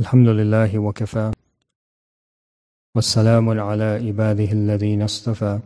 [0.00, 1.32] الحمد لله وكفى.
[2.94, 5.60] والسلام على عباده الذين اصطفى.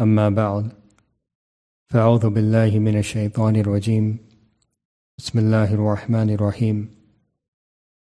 [0.00, 0.72] أما بعد
[1.90, 4.18] فأعوذ بالله من الشيطان الرجيم.
[5.18, 6.94] بسم الله الرحمن الرحيم.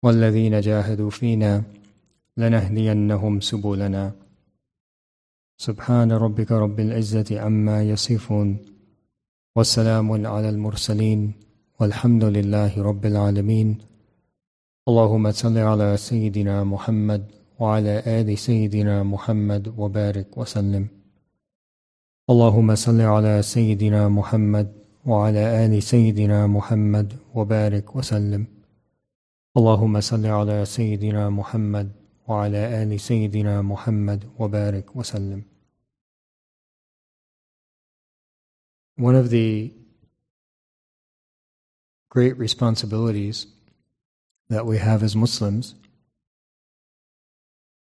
[0.03, 1.63] والذين جاهدوا فينا
[2.37, 4.11] لنهدينهم سبلنا.
[5.57, 8.57] سبحان ربك رب العزة عما يصفون.
[9.55, 11.50] والسلام على المرسلين.
[11.81, 13.77] والحمد لله رب العالمين.
[14.87, 17.23] اللهم صل على سيدنا محمد
[17.59, 20.87] وعلى آل سيدنا محمد وبارك وسلم.
[22.29, 24.67] اللهم صل على سيدنا محمد
[25.05, 28.45] وعلى آل سيدنا محمد وبارك وسلم.
[29.57, 31.91] اللهم صل على سيدنا محمد
[32.27, 35.41] وعلى آل سيدنا محمد وبارك وسلم.
[38.97, 39.80] One of the
[42.11, 43.47] great responsibilities
[44.49, 45.75] that we have as Muslims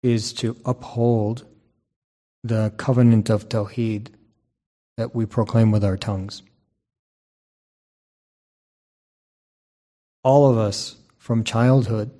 [0.03, 1.45] is to uphold
[2.43, 4.09] the covenant of Tawheed
[4.97, 6.43] that we proclaim with our tongues.
[10.23, 12.11] All of us from childhood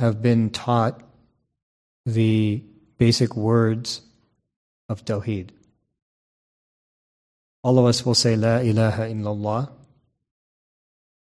[0.00, 1.02] have been taught
[2.06, 2.64] the
[2.96, 4.00] basic words
[4.88, 5.50] of Tawheed.
[7.62, 9.75] All of us will say La ilaha illallah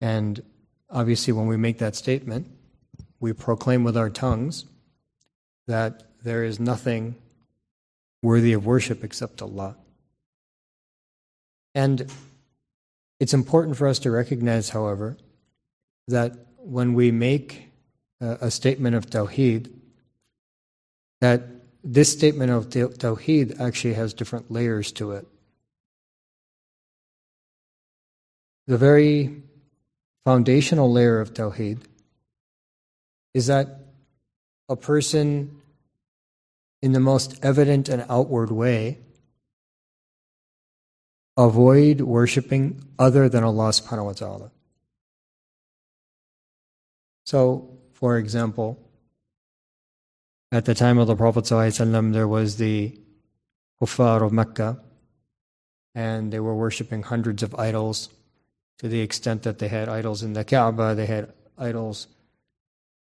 [0.03, 0.43] and
[0.91, 2.49] obviously, when we make that statement,
[3.21, 4.65] we proclaim with our tongues
[5.69, 7.15] that there is nothing
[8.21, 9.77] worthy of worship except Allah.
[11.77, 12.13] And
[13.21, 15.17] it's important for us to recognize, however,
[16.09, 17.69] that when we make
[18.21, 19.71] a, statement of Tawheed,
[21.21, 21.45] that
[21.85, 25.29] this statement of Tawheed actually has different layers to it.
[28.67, 29.43] The very
[30.25, 31.81] foundational layer of Tawheed
[33.35, 33.81] is that
[34.69, 35.61] a person,
[36.81, 38.99] in the most evident and outward way,
[41.37, 44.51] avoid worshipping other than Allah subhanahu wa ta'ala.
[47.25, 48.79] So, for example,
[50.51, 52.99] at the time of the Prophet there was the
[53.81, 54.79] kuffar of Mecca,
[55.95, 58.11] and they were worshipping hundreds of idols
[58.83, 62.09] to the extent that they had idols in the Kaaba, they had idols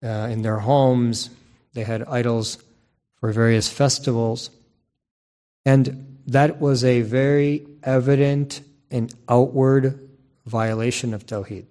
[0.03, 1.31] uh, in their homes,
[1.73, 2.59] they had idols
[3.19, 4.51] for various festivals.
[5.65, 8.61] And that was a very evident
[8.91, 10.07] and outward
[10.45, 11.65] violation of Tawheed.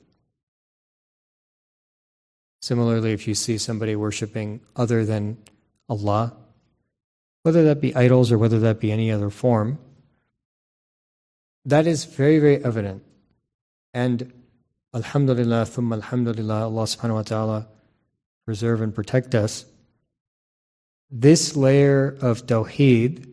[2.63, 5.39] Similarly, if you see somebody worshiping other than
[5.89, 6.35] Allah,
[7.45, 9.79] whether that be idols or whether that be any other form,
[11.65, 13.05] that is very, very evident.
[13.95, 14.33] And
[14.93, 17.69] Alhamdulillah, thumma Alhamdulillah, Allah subhanahu wa ta'ala
[18.45, 19.65] preserve and protect us.
[21.11, 23.29] This layer of Tawheed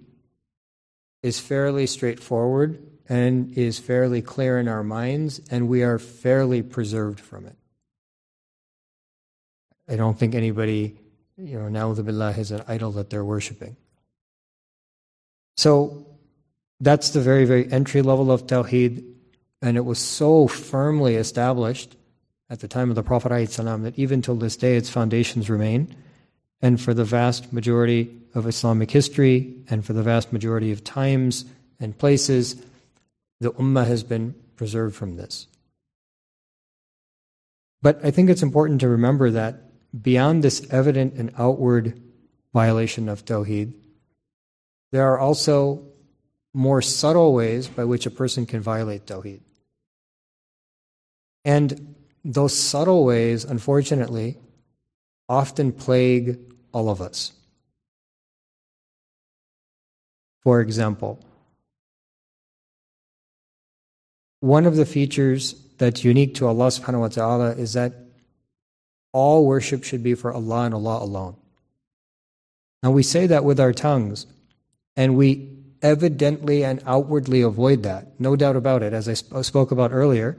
[1.23, 7.19] is fairly straightforward and is fairly clear in our minds, and we are fairly preserved
[7.19, 7.55] from it.
[9.89, 10.97] I don't think anybody,
[11.37, 13.75] you know, na'udhu has an idol that they're worshiping.
[15.57, 16.07] So
[16.79, 19.03] that's the very, very entry level of Tawheed.
[19.61, 21.95] And it was so firmly established
[22.49, 25.95] at the time of the Prophet ﷺ that even till this day its foundations remain.
[26.61, 31.45] And for the vast majority of Islamic history and for the vast majority of times
[31.79, 32.61] and places,
[33.39, 35.47] the Ummah has been preserved from this.
[37.81, 39.55] But I think it's important to remember that
[40.01, 41.99] beyond this evident and outward
[42.53, 43.73] violation of Tawheed,
[44.91, 45.87] there are also
[46.53, 49.39] more subtle ways by which a person can violate Tawheed.
[51.43, 54.37] And those subtle ways, unfortunately,
[55.27, 56.39] often plague
[56.71, 57.33] all of us.
[60.43, 61.23] For example,
[64.39, 67.93] one of the features that's unique to Allah subhanahu wa ta'ala is that
[69.13, 71.35] all worship should be for Allah and Allah alone.
[72.83, 74.25] Now we say that with our tongues,
[74.95, 75.49] and we
[75.81, 80.37] evidently and outwardly avoid that, no doubt about it, as I sp- spoke about earlier.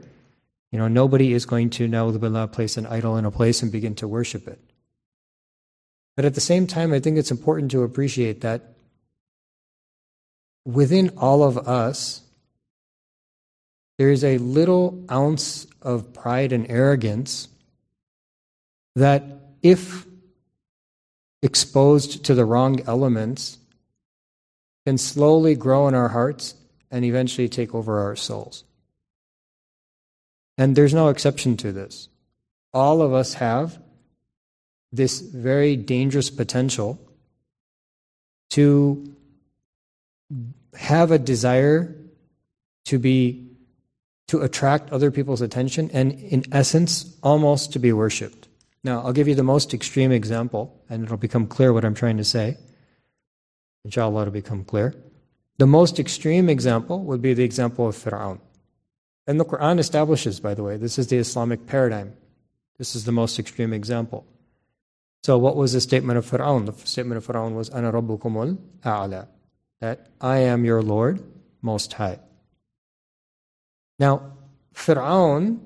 [0.73, 3.93] You know, nobody is going to now place an idol in a place and begin
[3.95, 4.59] to worship it.
[6.15, 8.73] But at the same time, I think it's important to appreciate that
[10.65, 12.21] within all of us,
[13.99, 17.49] there is a little ounce of pride and arrogance
[18.95, 19.23] that,
[19.61, 20.07] if
[21.43, 23.59] exposed to the wrong elements,
[24.87, 26.55] can slowly grow in our hearts
[26.89, 28.63] and eventually take over our souls.
[30.57, 32.09] And there's no exception to this.
[32.73, 33.79] All of us have
[34.91, 36.99] this very dangerous potential
[38.51, 39.15] to
[40.75, 41.95] have a desire
[42.85, 43.49] to be
[44.27, 48.47] to attract other people's attention and in essence almost to be worshiped
[48.83, 52.17] now i'll give you the most extreme example and it'll become clear what i'm trying
[52.17, 52.57] to say.
[53.85, 54.95] Inshallah it'll become clear.
[55.57, 58.39] The most extreme example would be the example of fir'aun
[59.27, 62.13] and the quran establishes by the way this is the islamic paradigm.
[62.79, 64.25] This is the most extreme example.
[65.23, 66.65] So what was the statement of fir'aun?
[66.65, 69.27] The statement of fir'aun was ana rabbukumul a'la
[69.83, 71.21] that I am your Lord
[71.61, 72.19] Most High.
[73.99, 74.31] Now,
[74.73, 75.59] Fir'aun,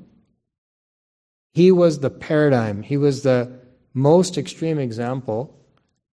[1.53, 3.60] he was the paradigm, he was the
[3.94, 5.56] most extreme example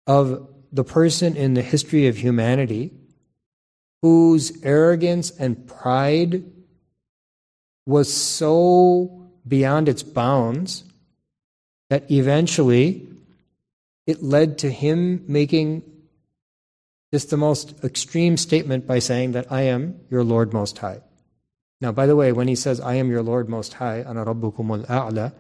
[0.07, 2.93] of the person in the history of humanity
[4.01, 6.45] whose arrogance and pride
[7.89, 10.85] was so beyond its bounds
[11.89, 13.09] that eventually
[14.07, 15.83] it led to him making
[17.11, 21.01] just the most extreme statement by saying that I am your Lord Most High.
[21.81, 25.33] Now, by the way, when he says, I am your Lord Most High, a'la,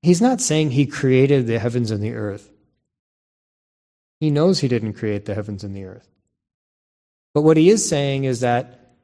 [0.00, 2.50] he's not saying he created the heavens and the earth.
[4.20, 6.08] He knows he didn't create the heavens and the earth.
[7.34, 8.94] But what he is saying is that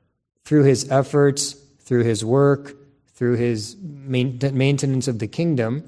[0.46, 1.56] through his efforts,
[1.88, 2.76] through his work,
[3.14, 5.82] through his maintenance of the kingdom,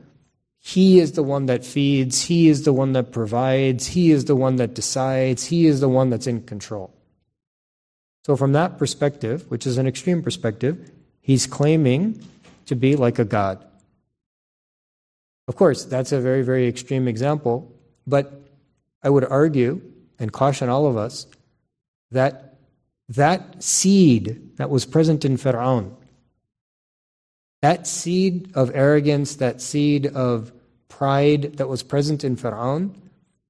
[0.60, 4.36] he is the one that feeds, He is the one that provides, He is the
[4.36, 6.94] one that decides, He is the one that's in control.
[8.24, 10.90] So, from that perspective, which is an extreme perspective,
[11.22, 12.22] he's claiming
[12.66, 13.64] to be like a God.
[15.48, 17.74] Of course, that's a very, very extreme example,
[18.06, 18.32] but
[19.02, 19.80] I would argue
[20.18, 21.26] and caution all of us
[22.10, 22.49] that
[23.10, 25.94] that seed that was present in Fir'aun,
[27.60, 30.52] that seed of arrogance, that seed of
[30.88, 32.94] pride that was present in Fir'aun,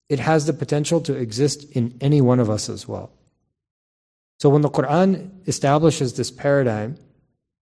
[0.09, 3.13] it has the potential to exist in any one of us as well.
[4.39, 6.97] So when the Quran establishes this paradigm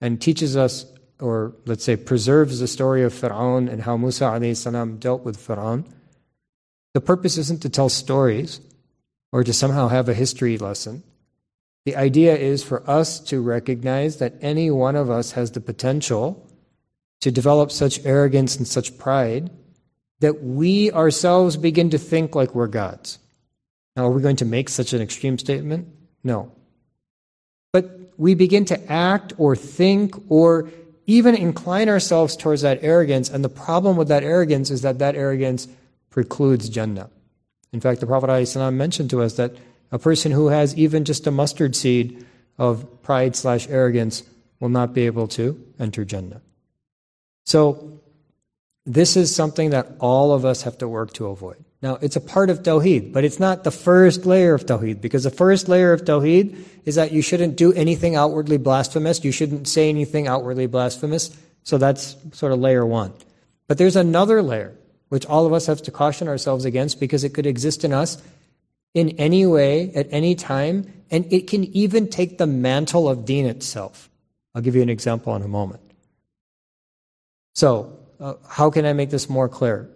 [0.02, 0.86] and teaches us,
[1.22, 5.86] or let's say preserves the story of Fir'aun and how Musa salam dealt with Fir'aun,
[6.94, 8.60] the purpose isn't to tell stories
[9.32, 11.04] or to somehow have a history lesson.
[11.86, 16.48] The idea is for us to recognize that any one of us has the potential
[17.22, 19.52] to develop such arrogance and such pride
[20.20, 23.20] that we ourselves begin to think like we're gods.
[23.96, 25.88] Now, are we going to make such an extreme statement?
[26.24, 26.52] No.
[27.72, 30.70] But we begin to act or think or
[31.06, 35.16] even incline ourselves towards that arrogance, and the problem with that arrogance is that that
[35.16, 35.68] arrogance
[36.10, 37.10] precludes Jannah.
[37.72, 39.56] In fact, the Prophet ﷺ mentioned to us that
[39.92, 42.26] a person who has even just a mustard seed
[42.58, 44.24] of pride slash arrogance
[44.60, 46.42] will not be able to enter Jannah.
[47.46, 48.02] So,
[48.86, 51.64] this is something that all of us have to work to avoid.
[51.82, 55.24] Now, it's a part of Tawheed, but it's not the first layer of Tawheed, because
[55.24, 56.56] the first layer of Tawheed
[56.86, 61.36] is that you shouldn't do anything outwardly blasphemous, you shouldn't say anything outwardly blasphemous.
[61.64, 63.14] So that's sort of layer one.
[63.68, 64.76] But there's another layer,
[65.10, 68.22] which all of us have to caution ourselves against because it could exist in us
[68.96, 73.46] in any way, at any time, and it can even take the mantle of deen
[73.46, 74.10] itself.
[74.56, 75.82] I'll give you an example in a moment.
[77.54, 79.90] So, uh, how can I make this more clear?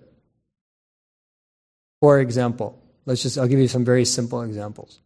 [2.01, 4.99] For example, let's just, I'll give you some very simple examples.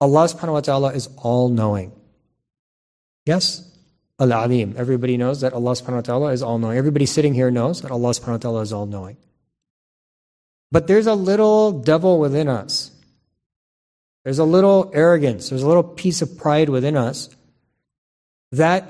[0.00, 1.92] Allah subhanahu wa ta'ala is all knowing.
[3.24, 3.70] Yes?
[4.20, 4.74] Al Alim.
[4.76, 6.76] Everybody knows that Allah subhanahu wa ta'ala is all knowing.
[6.76, 9.16] Everybody sitting here knows that Allah subhanahu wa ta'ala is all knowing.
[10.70, 12.90] But there's a little devil within us.
[14.24, 17.28] There's a little arrogance, there's a little piece of pride within us
[18.52, 18.88] that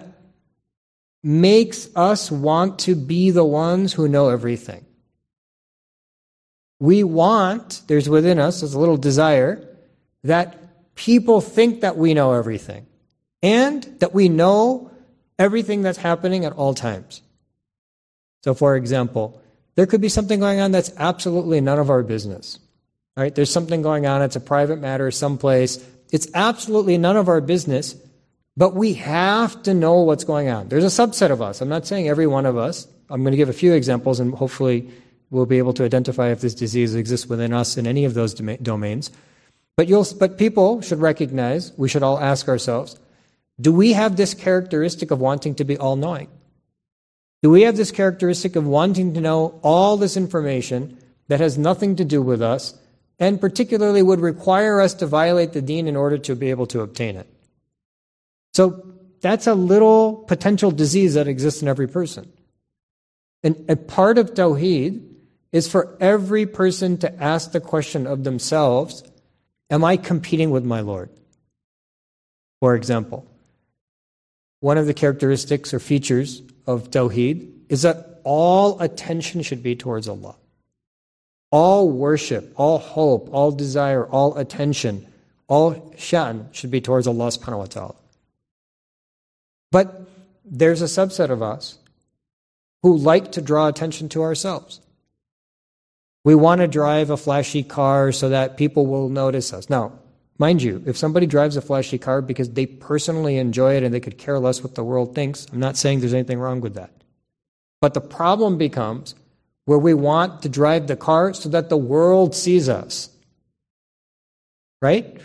[1.24, 4.84] makes us want to be the ones who know everything.
[6.78, 9.66] We want, there's within us, there's a little desire
[10.22, 12.86] that people think that we know everything
[13.42, 14.90] and that we know
[15.38, 17.22] everything that's happening at all times.
[18.42, 19.40] So, for example,
[19.74, 22.58] there could be something going on that's absolutely none of our business.
[23.16, 23.34] Right?
[23.34, 25.84] There's something going on, it's a private matter someplace.
[26.10, 27.96] It's absolutely none of our business,
[28.56, 30.68] but we have to know what's going on.
[30.68, 31.60] There's a subset of us.
[31.60, 32.86] I'm not saying every one of us.
[33.10, 34.88] I'm going to give a few examples and hopefully
[35.30, 38.34] we'll be able to identify if this disease exists within us in any of those
[38.34, 39.10] domains.
[39.76, 42.98] But, you'll, but people should recognize, we should all ask ourselves,
[43.60, 46.28] do we have this characteristic of wanting to be all knowing?
[47.44, 50.96] Do we have this characteristic of wanting to know all this information
[51.28, 52.72] that has nothing to do with us
[53.18, 56.80] and particularly would require us to violate the deen in order to be able to
[56.80, 57.28] obtain it?
[58.54, 62.32] So that's a little potential disease that exists in every person.
[63.42, 65.06] And a part of Tawheed
[65.52, 69.04] is for every person to ask the question of themselves
[69.68, 71.10] Am I competing with my Lord?
[72.60, 73.30] For example,
[74.60, 80.08] one of the characteristics or features of Tawheed is that all attention should be towards
[80.08, 80.36] Allah.
[81.50, 85.06] All worship, all hope, all desire, all attention,
[85.46, 87.94] all shan should be towards Allah subhanahu wa ta'ala.
[89.70, 90.02] But
[90.44, 91.78] there's a subset of us
[92.82, 94.80] who like to draw attention to ourselves.
[96.24, 99.68] We want to drive a flashy car so that people will notice us.
[99.68, 99.92] Now,
[100.38, 104.00] mind you, if somebody drives a flashy car because they personally enjoy it and they
[104.00, 106.90] could care less what the world thinks, I'm not saying there's anything wrong with that.
[107.80, 109.14] But the problem becomes
[109.66, 113.08] where we want to drive the car so that the world sees us.
[114.82, 115.18] Right?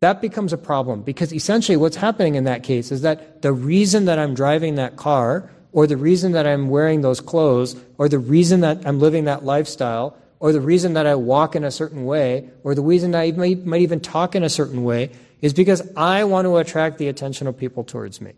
[0.00, 4.04] That becomes a problem because essentially what's happening in that case is that the reason
[4.04, 8.18] that I'm driving that car, or the reason that I'm wearing those clothes, or the
[8.18, 12.04] reason that I'm living that lifestyle, or the reason that I walk in a certain
[12.04, 15.82] way, or the reason I might, might even talk in a certain way, is because
[15.96, 18.32] I want to attract the attention of people towards me.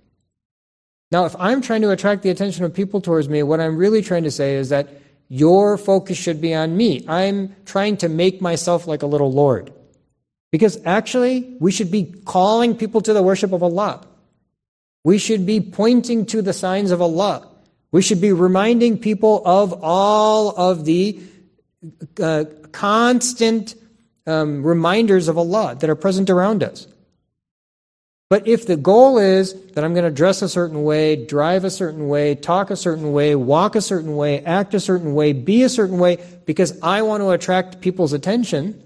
[1.10, 4.02] Now, if I'm trying to attract the attention of people towards me, what I'm really
[4.02, 4.88] trying to say is that
[5.28, 7.04] your focus should be on me.
[7.08, 9.72] I'm trying to make myself like a little Lord.
[10.52, 14.06] Because actually, we should be calling people to the worship of Allah.
[15.04, 17.48] We should be pointing to the signs of Allah.
[17.92, 21.20] We should be reminding people of all of the
[22.20, 23.74] uh, constant
[24.26, 26.86] um, reminders of Allah that are present around us.
[28.28, 31.70] But if the goal is that I'm going to dress a certain way, drive a
[31.70, 35.64] certain way, talk a certain way, walk a certain way, act a certain way, be
[35.64, 38.80] a certain way, because I want to attract people's attention,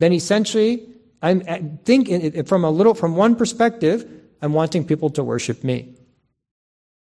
[0.00, 0.84] then essentially
[1.22, 4.04] I'm thinking from a little, from one perspective,
[4.42, 5.94] I'm wanting people to worship me.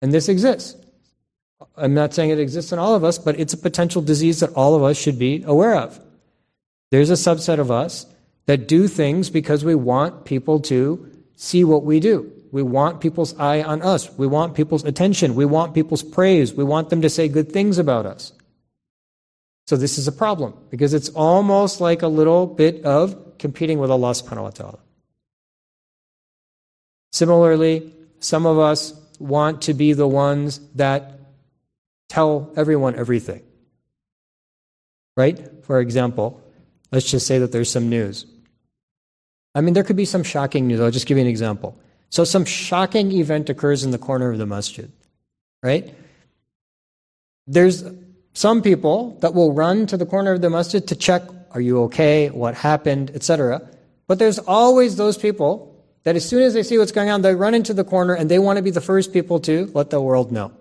[0.03, 0.75] And this exists.
[1.77, 4.53] I'm not saying it exists in all of us, but it's a potential disease that
[4.53, 5.99] all of us should be aware of.
[6.91, 8.05] There's a subset of us
[8.45, 12.31] that do things because we want people to see what we do.
[12.51, 14.11] We want people's eye on us.
[14.17, 15.35] We want people's attention.
[15.35, 16.53] We want people's praise.
[16.53, 18.33] We want them to say good things about us.
[19.67, 23.89] So this is a problem because it's almost like a little bit of competing with
[23.89, 24.79] Allah subhanahu wa ta'ala.
[27.13, 31.20] Similarly, some of us want to be the ones that
[32.11, 33.41] tell everyone everything.
[35.15, 35.39] Right?
[35.63, 36.41] For example,
[36.91, 38.25] let's just say that there's some news.
[39.55, 40.81] I mean, there could be some shocking news.
[40.81, 41.77] I'll just give you an example.
[42.09, 44.91] So, some shocking event occurs in the corner of the masjid,
[45.63, 45.93] right?
[47.47, 47.83] There's
[48.33, 51.83] some people that will run to the corner of the masjid to check, are you
[51.83, 52.29] okay?
[52.29, 53.11] What happened?
[53.11, 53.61] Etc.
[54.07, 55.71] But there's always those people
[56.03, 58.29] that as soon as they see what's going on, they run into the corner and
[58.29, 60.51] they want to be the first people to let the world know.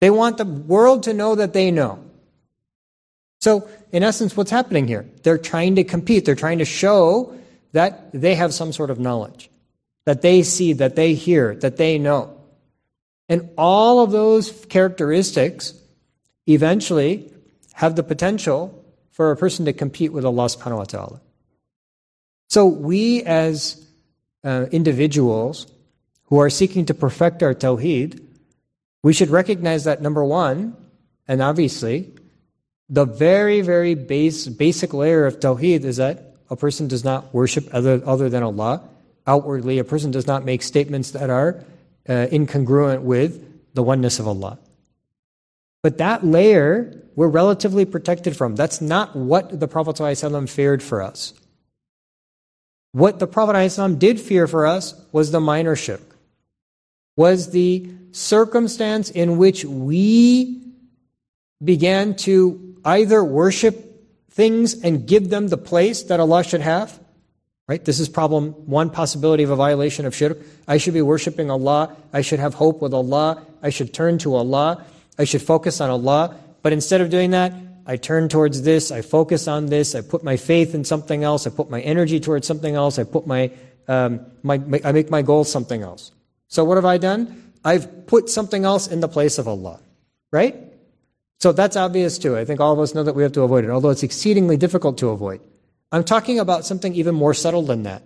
[0.00, 2.02] They want the world to know that they know.
[3.40, 5.06] So, in essence, what's happening here?
[5.22, 6.24] They're trying to compete.
[6.24, 7.34] They're trying to show
[7.72, 9.50] that they have some sort of knowledge,
[10.04, 12.36] that they see, that they hear, that they know.
[13.28, 15.74] And all of those characteristics
[16.46, 17.32] eventually
[17.74, 21.20] have the potential for a person to compete with Allah subhanahu wa ta'ala.
[22.48, 23.84] So, we as
[24.44, 25.66] uh, individuals
[26.24, 28.20] who are seeking to perfect our tawheed,
[29.02, 30.76] we should recognize that number one,
[31.26, 32.12] and obviously,
[32.88, 37.68] the very, very base, basic layer of Tawheed is that a person does not worship
[37.72, 38.82] other, other than Allah.
[39.26, 41.64] Outwardly, a person does not make statements that are
[42.08, 44.58] uh, incongruent with the oneness of Allah.
[45.82, 48.56] But that layer, we're relatively protected from.
[48.56, 51.32] That's not what the Prophet ﷺ feared for us.
[52.92, 56.16] What the Prophet ﷺ did fear for us was the minor shirk,
[57.16, 60.62] was the circumstance in which we
[61.62, 63.86] began to either worship
[64.30, 66.98] things and give them the place that Allah should have.
[67.68, 67.84] Right?
[67.84, 70.38] This is problem one possibility of a violation of shirk.
[70.66, 71.94] I should be worshiping Allah.
[72.12, 73.46] I should have hope with Allah.
[73.62, 74.84] I should turn to Allah.
[75.18, 76.36] I should focus on Allah.
[76.62, 77.52] But instead of doing that,
[77.86, 78.90] I turn towards this.
[78.90, 79.94] I focus on this.
[79.94, 81.46] I put my faith in something else.
[81.46, 82.98] I put my energy towards something else.
[82.98, 83.52] I put my,
[83.88, 86.12] um, my, my I make my goal something else.
[86.48, 87.49] So what have I done?
[87.64, 89.80] I've put something else in the place of Allah.
[90.32, 90.56] Right?
[91.40, 92.36] So that's obvious too.
[92.36, 94.56] I think all of us know that we have to avoid it, although it's exceedingly
[94.56, 95.40] difficult to avoid.
[95.90, 98.02] I'm talking about something even more subtle than that.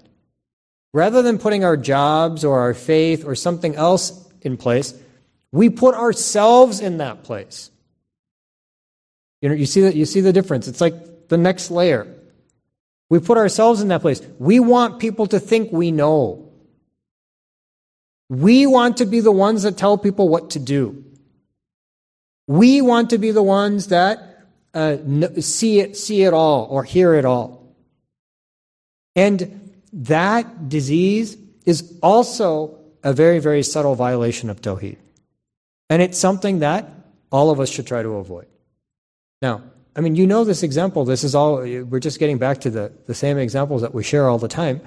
[0.92, 4.94] Rather than putting our jobs or our faith or something else in place,
[5.50, 7.70] we put ourselves in that place.
[9.42, 10.68] You know, you see that you see the difference.
[10.68, 12.06] It's like the next layer.
[13.10, 14.22] We put ourselves in that place.
[14.38, 16.43] We want people to think we know.
[18.28, 21.04] We want to be the ones that tell people what to do.
[22.46, 24.96] We want to be the ones that uh,
[25.40, 27.74] see it, see it all, or hear it all.
[29.16, 34.96] And that disease is also a very, very subtle violation of Tawheed.
[35.88, 36.90] And it's something that
[37.30, 38.46] all of us should try to avoid.
[39.40, 39.62] Now,
[39.96, 41.04] I mean, you know this example.
[41.04, 44.28] This is all, we're just getting back to the, the same examples that we share
[44.28, 44.80] all the time.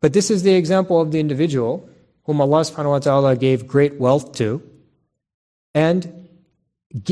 [0.00, 1.88] But this is the example of the individual
[2.24, 4.62] whom Allah subhanahu wa ta'ala gave great wealth to.
[5.74, 6.28] And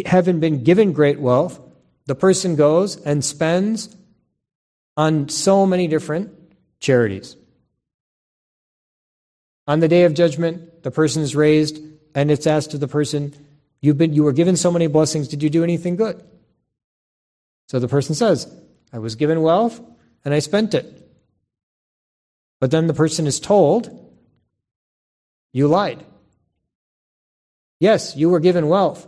[0.06, 1.60] having been given great wealth,
[2.06, 3.94] the person goes and spends
[4.96, 6.32] on so many different
[6.80, 7.36] charities.
[9.66, 11.80] On the day of judgment, the person is raised
[12.14, 13.34] and it's asked to the person,
[13.80, 16.22] You've been, you were given so many blessings, did you do anything good?
[17.68, 18.52] So the person says,
[18.92, 19.80] I was given wealth
[20.24, 21.08] and I spent it.
[22.60, 23.88] But then the person is told,
[25.52, 26.04] You lied.
[27.80, 29.06] Yes, you were given wealth,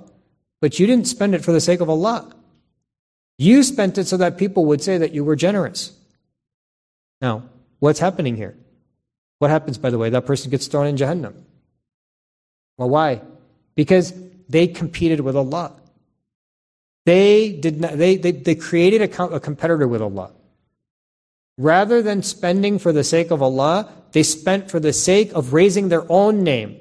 [0.61, 2.35] but you didn't spend it for the sake of Allah.
[3.39, 5.93] You spent it so that people would say that you were generous.
[7.21, 7.45] Now,
[7.81, 8.57] what's happening here?
[9.39, 10.11] What happens, by the way?
[10.11, 11.35] That person gets thrown in Jahannam.
[12.79, 13.21] Well, why?
[13.75, 14.13] Because
[14.49, 15.73] they competed with Allah.
[17.05, 20.31] They did not, they, they, they created a, a competitor with Allah.
[21.59, 25.89] Rather than spending for the sake of Allah, they spent for the sake of raising
[25.89, 26.79] their own name.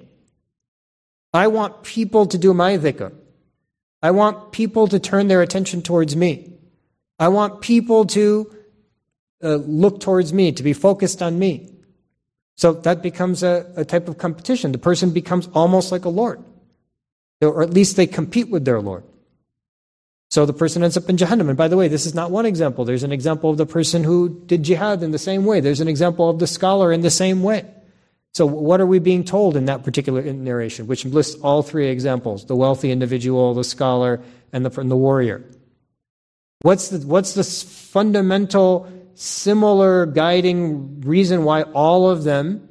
[1.34, 3.14] I want people to do my dhikr.
[4.02, 6.54] I want people to turn their attention towards me.
[7.20, 8.54] I want people to
[9.44, 11.70] uh, look towards me, to be focused on me.
[12.58, 14.72] So that becomes a, a type of competition.
[14.72, 16.44] The person becomes almost like a Lord,
[17.42, 19.04] or at least they compete with their Lord.
[20.32, 21.50] So the person ends up in Jahannam.
[21.50, 22.86] And by the way, this is not one example.
[22.86, 25.60] There's an example of the person who did jihad in the same way.
[25.60, 27.66] There's an example of the scholar in the same way.
[28.34, 32.46] So what are we being told in that particular narration, which lists all three examples,
[32.46, 34.22] the wealthy individual, the scholar,
[34.54, 35.44] and the, and the warrior?
[36.62, 42.70] What's the, what's the fundamental, similar guiding reason why all of them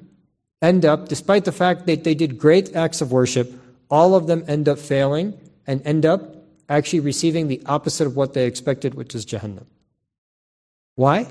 [0.62, 3.53] end up, despite the fact that they did great acts of worship,
[3.90, 6.39] all of them end up failing and end up
[6.70, 9.66] actually receiving the opposite of what they expected, which is Jahannam.
[10.94, 11.26] Why?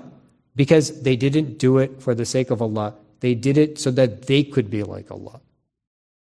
[0.56, 2.94] Because they didn't do it for the sake of Allah.
[3.22, 5.40] They did it so that they could be like Allah.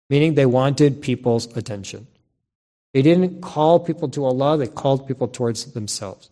[0.08, 2.06] Meaning they wanted people's attention.
[2.94, 6.30] They didn't call people to Allah, they called people towards themselves.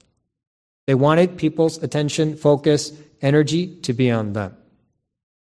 [0.87, 4.57] They wanted people's attention, focus, energy to be on them.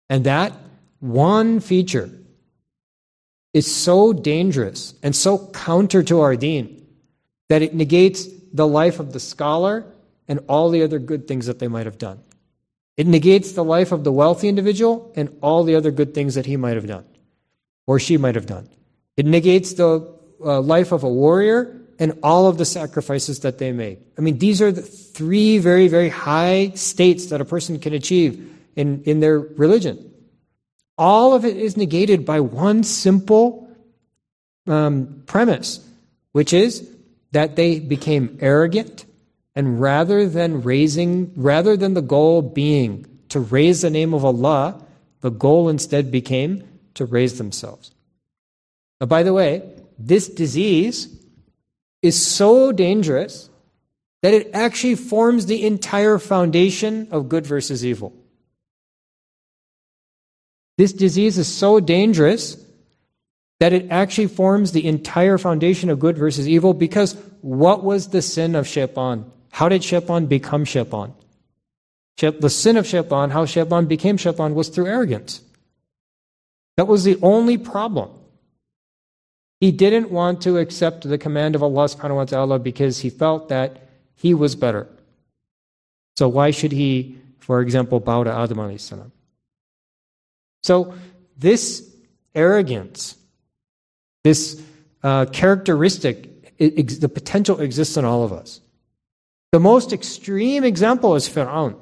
[0.10, 0.54] And that
[1.00, 2.10] one feature
[3.54, 6.83] is so dangerous and so counter to our deen
[7.50, 9.86] that it negates the life of the scholar
[10.28, 12.20] and all the other good things that they might have done.
[12.96, 16.46] It negates the life of the wealthy individual and all the other good things that
[16.46, 17.06] he might have done
[17.88, 18.70] or she might have done.
[19.18, 20.08] It negates the
[20.44, 24.00] uh, life of a warrior and all of the sacrifices that they made.
[24.18, 28.52] I mean, these are the three very, very high states that a person can achieve
[28.76, 30.12] in, in their religion.
[30.98, 33.70] All of it is negated by one simple
[34.68, 35.86] um, premise,
[36.32, 36.88] which is
[37.34, 39.06] that they became arrogant
[39.56, 44.80] and rather than raising rather than the goal being to raise the name of Allah
[45.22, 47.92] the goal instead became to raise themselves.
[49.02, 49.64] Now by the way
[50.00, 51.08] this disease
[52.02, 53.50] is so dangerous
[54.22, 58.14] that it actually forms the entire foundation of good versus evil.
[60.78, 62.63] This disease is so dangerous
[63.60, 68.22] that it actually forms the entire foundation of good versus evil because what was the
[68.22, 69.32] sin of Shaitan?
[69.52, 71.14] How did Shaitan become Shaitan?
[72.18, 75.42] The sin of Shaitan, how Shaitan became Shaitan, was through arrogance.
[76.78, 78.12] That was the only problem.
[79.60, 83.50] He didn't want to accept the command of Allah subhanahu wa ta'ala because he felt
[83.50, 84.88] that he was better.
[86.18, 89.12] So why should he, for example, bow to Adam alayhi salam?
[90.64, 90.94] So
[91.38, 91.90] this
[92.36, 93.16] arrogance
[94.24, 94.62] this
[95.04, 98.62] uh, characteristic, it, the potential exists in all of us.
[99.52, 101.76] The most extreme example is Fir'aun.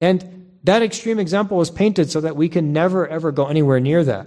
[0.00, 4.02] And that extreme example was painted so that we can never, ever go anywhere near
[4.04, 4.26] that.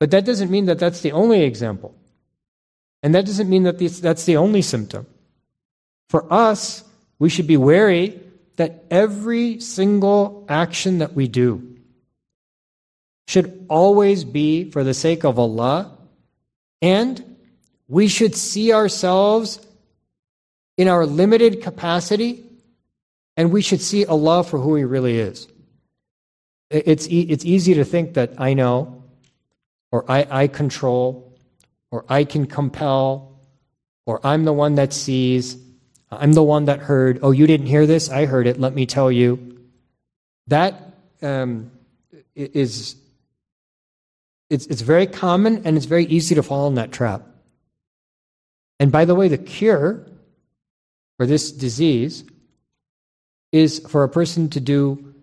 [0.00, 1.94] But that doesn't mean that that's the only example.
[3.02, 5.06] And that doesn't mean that that's the only symptom.
[6.08, 6.82] For us,
[7.18, 8.20] we should be wary
[8.56, 11.76] that every single action that we do
[13.26, 15.93] should always be for the sake of Allah
[16.84, 17.36] and
[17.88, 19.58] we should see ourselves
[20.76, 22.44] in our limited capacity,
[23.38, 25.48] and we should see Allah for who He really is.
[26.68, 29.02] It's, e- it's easy to think that I know,
[29.92, 31.34] or I, I control,
[31.90, 33.40] or I can compel,
[34.04, 35.56] or I'm the one that sees,
[36.10, 37.20] I'm the one that heard.
[37.22, 38.10] Oh, you didn't hear this?
[38.10, 38.60] I heard it.
[38.60, 39.58] Let me tell you.
[40.48, 40.74] That
[41.22, 41.70] um,
[42.34, 42.96] is
[44.50, 47.22] it's, it's very common and it's very easy to fall in that trap.
[48.78, 50.06] And by the way, the cure
[51.16, 52.24] for this disease
[53.52, 55.14] is for a person to do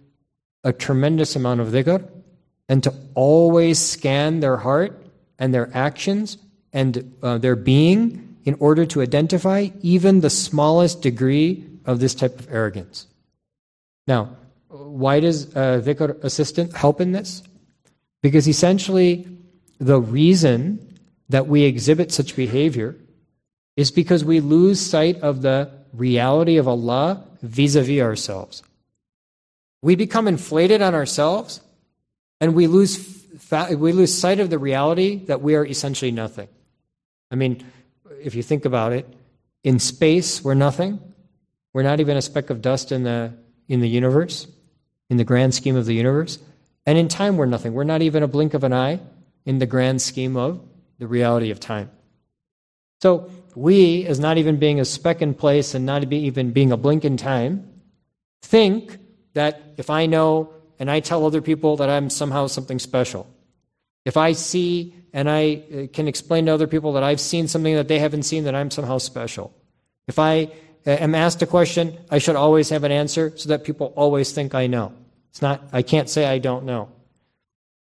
[0.63, 2.07] a tremendous amount of dhikr
[2.69, 5.05] and to always scan their heart
[5.37, 6.37] and their actions
[6.71, 12.39] and uh, their being in order to identify even the smallest degree of this type
[12.39, 13.07] of arrogance.
[14.07, 14.37] Now,
[14.69, 17.43] why does uh, dhikr assistant help in this?
[18.21, 19.27] Because essentially,
[19.79, 22.95] the reason that we exhibit such behavior
[23.75, 28.63] is because we lose sight of the reality of Allah vis a vis ourselves.
[29.81, 31.61] We become inflated on ourselves
[32.39, 36.47] and we lose, we lose sight of the reality that we are essentially nothing.
[37.31, 37.63] I mean,
[38.21, 39.07] if you think about it,
[39.63, 40.99] in space, we're nothing.
[41.73, 43.33] We're not even a speck of dust in the,
[43.67, 44.47] in the universe,
[45.09, 46.39] in the grand scheme of the universe.
[46.85, 47.73] And in time, we're nothing.
[47.73, 48.99] We're not even a blink of an eye
[49.45, 50.61] in the grand scheme of
[50.99, 51.91] the reality of time.
[53.01, 56.77] So, we, as not even being a speck in place and not even being a
[56.77, 57.69] blink in time,
[58.41, 58.97] think
[59.33, 63.27] that if I know and I tell other people that I'm somehow something special,
[64.05, 67.75] if I see and I uh, can explain to other people that I've seen something
[67.75, 69.53] that they haven't seen, that I'm somehow special.
[70.07, 70.51] If I
[70.85, 74.31] uh, am asked a question, I should always have an answer so that people always
[74.31, 74.93] think I know.
[75.31, 76.89] It's not, I can't say I don't know.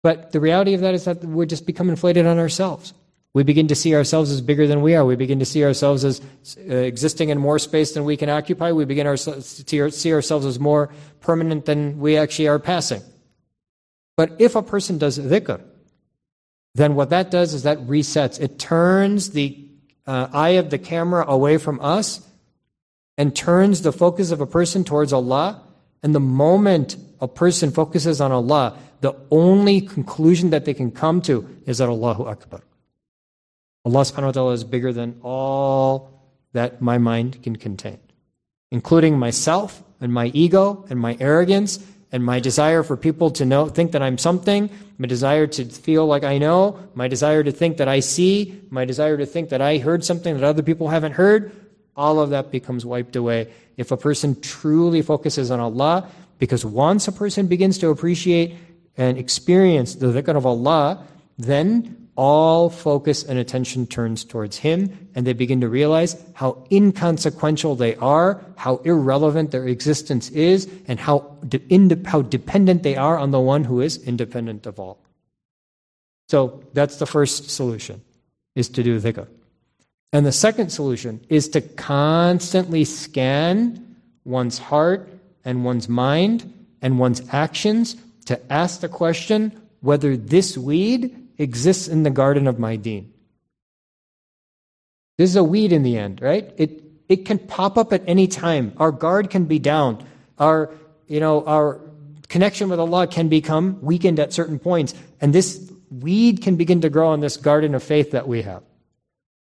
[0.03, 2.95] But the reality of that is that we just become inflated on ourselves.
[3.33, 5.05] We begin to see ourselves as bigger than we are.
[5.05, 6.21] We begin to see ourselves as
[6.59, 8.73] uh, existing in more space than we can occupy.
[8.73, 13.03] We begin to see ourselves as more permanent than we actually are passing.
[14.17, 15.63] But if a person does dhikr,
[16.75, 18.41] then what that does is that resets.
[18.41, 19.69] It turns the
[20.07, 22.27] uh, eye of the camera away from us
[23.17, 25.63] and turns the focus of a person towards Allah.
[26.03, 31.21] And the moment a person focuses on Allah, the only conclusion that they can come
[31.23, 32.63] to is that Allahu Akbar.
[33.85, 36.11] Allah subhanahu wa ta'ala is bigger than all
[36.53, 37.99] that my mind can contain,
[38.71, 41.79] including myself and my ego and my arrogance
[42.13, 46.07] and my desire for people to know, think that I'm something, my desire to feel
[46.07, 49.63] like I know, my desire to think that I see, my desire to think that
[49.63, 51.53] I heard something that other people haven't heard,
[51.97, 56.09] all of that becomes wiped away if a person truly focuses on Allah.
[56.39, 58.57] Because once a person begins to appreciate
[58.97, 61.05] and experience the dhikr of Allah,
[61.39, 67.77] then all focus and attention turns towards Him, and they begin to realize how inconsequential
[67.77, 73.31] they are, how irrelevant their existence is, and how, de- how dependent they are on
[73.31, 74.99] the one who is independent of all.
[76.29, 78.03] So that's the first solution,
[78.55, 79.27] is to do dhikr.
[80.13, 85.09] And the second solution is to constantly scan one's heart
[85.45, 87.97] and one's mind and one's actions
[88.27, 93.13] to ask the question whether this weed exists in the garden of my deen.
[95.17, 96.53] This is a weed in the end, right?
[96.57, 98.73] It, it can pop up at any time.
[98.79, 100.05] Our guard can be down.
[100.39, 100.71] Our,
[101.07, 101.81] you know, our
[102.29, 104.95] connection with Allah can become weakened at certain points.
[105.21, 108.63] And this weed can begin to grow in this garden of faith that we have.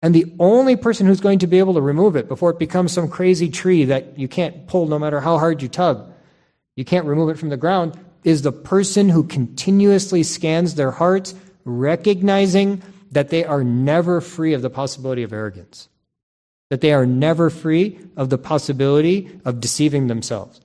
[0.03, 2.91] And the only person who's going to be able to remove it before it becomes
[2.91, 6.11] some crazy tree that you can't pull no matter how hard you tug,
[6.75, 11.33] you can't remove it from the ground, is the person who continuously scans their hearts
[11.63, 15.87] recognizing that they are never free of the possibility of arrogance,
[16.69, 20.59] that they are never free of the possibility of deceiving themselves.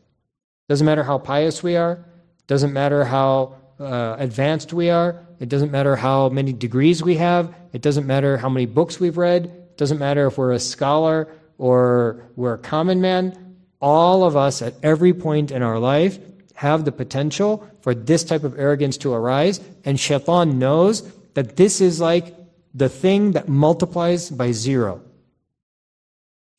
[0.68, 2.04] Doesn't matter how pious we are,
[2.48, 7.54] doesn't matter how uh, advanced we are, it doesn't matter how many degrees we have,
[7.72, 11.28] it doesn't matter how many books we've read, it doesn't matter if we're a scholar
[11.58, 13.56] or we're a common man.
[13.80, 16.18] All of us at every point in our life
[16.54, 21.80] have the potential for this type of arrogance to arise, and shaitan knows that this
[21.80, 22.34] is like
[22.74, 25.00] the thing that multiplies by zero.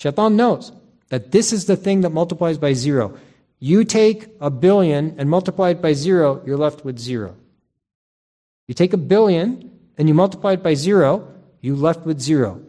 [0.01, 0.71] Shaitan knows
[1.09, 3.17] that this is the thing that multiplies by zero.
[3.59, 7.35] You take a billion and multiply it by zero, you're left with zero.
[8.67, 11.27] You take a billion and you multiply it by zero,
[11.61, 12.61] you're left with zero.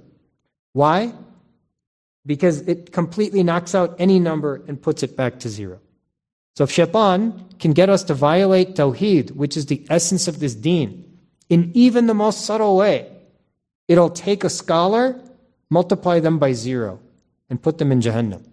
[0.73, 1.13] Why?
[2.27, 5.81] Because it completely knocks out any number and puts it back to zero.
[6.57, 10.55] So if shaitan can get us to violate tawheed, which is the essence of this
[10.55, 11.05] deen,
[11.49, 13.11] in even the most subtle way,
[13.87, 15.21] it'll take a scholar,
[15.71, 17.01] multiply them by zero,
[17.49, 18.45] and put them in Jahannam.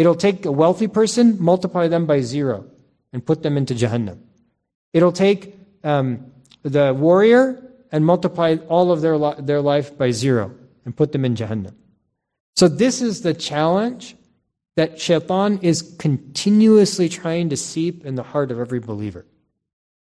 [0.00, 2.64] It'll take a wealthy person, multiply them by zero,
[3.12, 4.18] and put them into Jahannam.
[4.94, 6.32] It'll take um,
[6.62, 10.54] the warrior and multiply all of their, li- their life by zero
[10.86, 11.74] and put them in Jahannam.
[12.56, 14.16] So, this is the challenge
[14.76, 19.26] that shaitan is continuously trying to seep in the heart of every believer.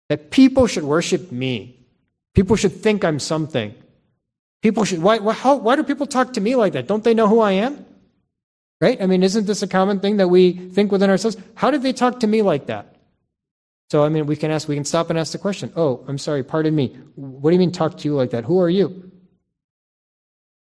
[0.09, 1.85] That people should worship me.
[2.33, 3.75] People should think I'm something.
[4.63, 6.87] People should, why, why, how, why do people talk to me like that?
[6.87, 7.85] Don't they know who I am?
[8.81, 9.01] Right?
[9.01, 11.37] I mean, isn't this a common thing that we think within ourselves?
[11.55, 12.95] How did they talk to me like that?
[13.89, 16.17] So, I mean, we can ask, we can stop and ask the question, oh, I'm
[16.17, 16.97] sorry, pardon me.
[17.15, 18.43] What do you mean talk to you like that?
[18.43, 19.11] Who are you?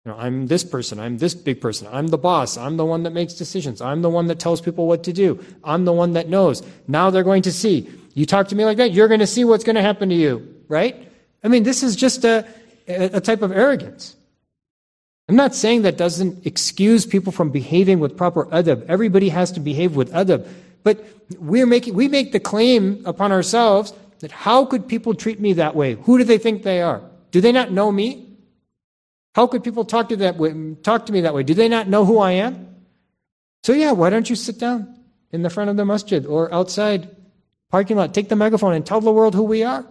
[0.04, 0.98] You know, I'm this person.
[0.98, 1.88] I'm this big person.
[1.90, 2.56] I'm the boss.
[2.56, 3.80] I'm the one that makes decisions.
[3.80, 5.42] I'm the one that tells people what to do.
[5.62, 6.62] I'm the one that knows.
[6.88, 7.88] Now they're going to see.
[8.14, 10.14] You talk to me like that, you're going to see what's going to happen to
[10.14, 11.08] you, right?
[11.42, 12.46] I mean, this is just a,
[12.86, 14.16] a type of arrogance.
[15.32, 18.84] I'm not saying that doesn't excuse people from behaving with proper adab.
[18.86, 20.46] Everybody has to behave with adab.
[20.82, 21.06] But
[21.38, 25.74] we're making, we make the claim upon ourselves that how could people treat me that
[25.74, 25.94] way?
[25.94, 27.00] Who do they think they are?
[27.30, 28.28] Do they not know me?
[29.34, 31.44] How could people talk to, that way, talk to me that way?
[31.44, 32.68] Do they not know who I am?
[33.62, 34.94] So, yeah, why don't you sit down
[35.30, 37.08] in the front of the masjid or outside
[37.70, 39.86] parking lot, take the megaphone and tell the world who we are?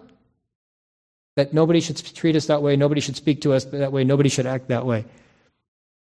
[1.34, 4.28] That nobody should treat us that way, nobody should speak to us that way, nobody
[4.28, 5.04] should act that way.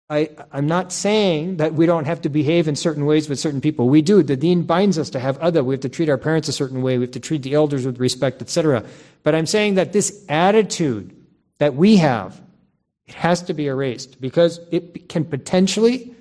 [0.10, 3.62] I, am not saying that we don't have to behave in certain ways with certain
[3.62, 3.90] people.
[3.90, 4.22] We do.
[4.22, 5.64] The deen binds us to have other.
[5.64, 6.98] We have to treat our parents a certain way.
[6.98, 8.84] We have to treat the elders with respect, etc.
[9.24, 11.16] But I'm saying that this attitude
[11.58, 12.42] that we have
[13.08, 16.16] it has to be erased because it can potentially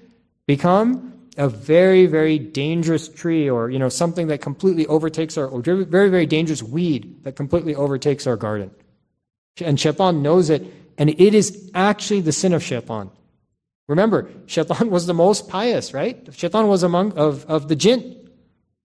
[0.47, 5.62] become a very, very dangerous tree or, you know, something that completely overtakes our, or
[5.62, 8.71] very, very dangerous weed that completely overtakes our garden.
[9.61, 10.66] And Shaitan knows it,
[10.99, 13.11] and it is actually the sin of Shaitan.
[13.88, 16.29] Remember, Shaitan was the most pious, right?
[16.33, 18.31] Shaitan was among of, of the jinn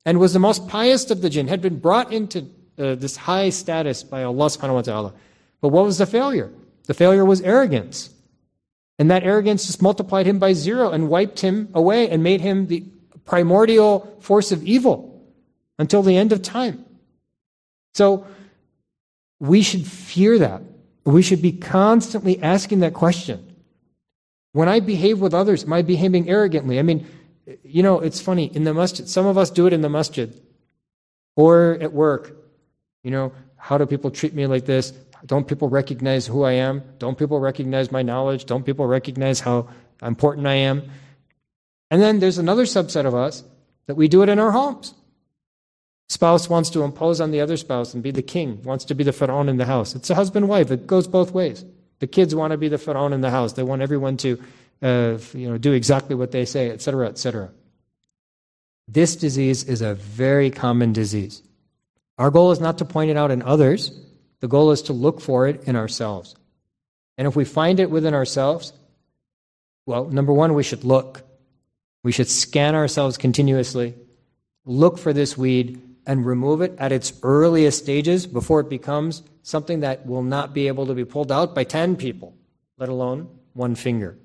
[0.05, 3.49] and was the most pious of the jinn, had been brought into uh, this high
[3.49, 5.13] status by Allah subhanahu wa ta'ala.
[5.61, 6.51] But what was the failure?
[6.85, 8.09] The failure was arrogance.
[8.99, 12.67] And that arrogance just multiplied him by zero and wiped him away and made him
[12.67, 12.83] the
[13.25, 15.21] primordial force of evil
[15.77, 16.85] until the end of time.
[17.93, 18.25] So
[19.39, 20.63] we should fear that.
[21.03, 23.46] We should be constantly asking that question.
[24.57, 26.79] When I behave with others, am I behaving arrogantly?
[26.79, 27.05] I mean,
[27.61, 28.45] you know, it's funny.
[28.55, 30.33] In the masjid, some of us do it in the masjid
[31.35, 32.35] or at work.
[33.03, 34.93] You know, how do people treat me like this?
[35.27, 36.81] Don't people recognize who I am?
[36.97, 38.45] Don't people recognize my knowledge?
[38.45, 39.69] Don't people recognize how
[40.01, 40.89] important I am?
[41.91, 43.43] And then there's another subset of us
[43.85, 44.95] that we do it in our homes.
[46.09, 49.03] Spouse wants to impose on the other spouse and be the king, wants to be
[49.03, 49.93] the pharaoh in the house.
[49.93, 50.71] It's a husband wife.
[50.71, 51.63] It goes both ways.
[51.99, 53.53] The kids want to be the pharaoh in the house.
[53.53, 54.41] They want everyone to
[54.81, 57.51] uh, you know, do exactly what they say, etc., etc.
[58.87, 61.41] This disease is a very common disease.
[62.17, 63.91] Our goal is not to point it out in others,
[64.39, 66.35] the goal is to look for it in ourselves.
[67.17, 68.73] And if we find it within ourselves,
[69.85, 71.23] well, number one, we should look.
[72.03, 73.95] We should scan ourselves continuously,
[74.65, 79.81] look for this weed, and remove it at its earliest stages before it becomes something
[79.81, 82.33] that will not be able to be pulled out by 10 people,
[82.77, 84.17] let alone one finger.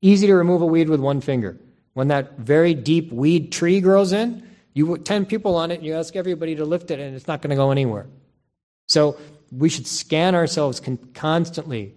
[0.00, 1.60] Easy to remove a weed with one finger.
[1.92, 5.84] When that very deep weed tree grows in, you put 10 people on it and
[5.84, 8.06] you ask everybody to lift it, and it's not going to go anywhere.
[8.88, 9.18] So
[9.52, 10.80] we should scan ourselves
[11.14, 11.94] constantly.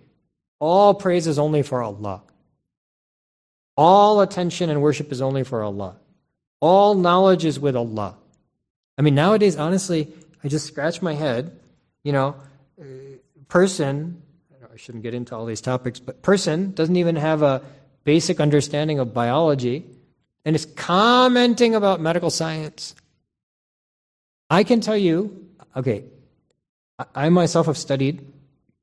[0.60, 2.24] All praise is only for Allah.
[3.78, 5.98] All attention and worship is only for Allah.
[6.60, 8.16] All knowledge is with Allah.
[9.00, 11.58] I mean, nowadays, honestly, I just scratch my head.
[12.04, 12.36] You know,
[13.48, 14.22] person,
[14.62, 17.62] I shouldn't get into all these topics, but person doesn't even have a
[18.04, 19.86] basic understanding of biology
[20.44, 22.94] and is commenting about medical science.
[24.50, 26.04] I can tell you, okay,
[27.16, 28.26] I myself have studied